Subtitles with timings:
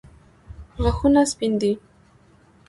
[0.83, 1.71] غاښونه سپین دي.